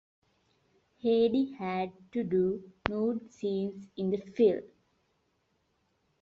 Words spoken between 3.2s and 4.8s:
scenes in the film.